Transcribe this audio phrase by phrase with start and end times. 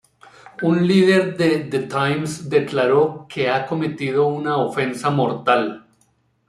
[0.69, 5.85] Un líder de The Times declaró que "ha cometido una ofensa mortal.